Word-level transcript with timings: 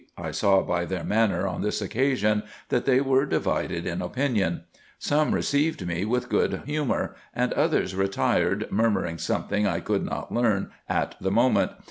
I 0.17 0.31
saw 0.31 0.63
by 0.63 0.85
their 0.85 1.03
manner 1.03 1.45
on 1.45 1.61
this 1.61 1.79
occasion 1.79 2.41
that 2.69 2.85
they 2.85 3.01
were 3.01 3.27
divided 3.27 3.85
in 3.85 4.01
opinion. 4.01 4.63
Some 4.97 5.31
received 5.31 5.85
me 5.85 6.05
with 6.05 6.27
good 6.27 6.63
humour, 6.65 7.13
and 7.35 7.53
others 7.53 7.93
retired 7.93 8.67
murmuring 8.71 9.19
something 9.19 9.67
I 9.67 9.79
could 9.79 10.03
not 10.03 10.31
learn 10.33 10.71
at 10.89 11.13
the 11.21 11.29
moment. 11.29 11.73